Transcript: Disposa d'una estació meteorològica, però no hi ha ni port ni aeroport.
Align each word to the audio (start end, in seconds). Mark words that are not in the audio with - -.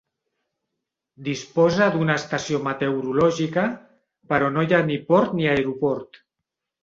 Disposa 1.27 1.89
d'una 1.95 2.15
estació 2.21 2.61
meteorològica, 2.69 3.65
però 4.33 4.49
no 4.57 4.63
hi 4.69 4.75
ha 4.75 4.81
ni 4.87 4.97
port 5.11 5.37
ni 5.41 5.47
aeroport. 5.51 6.19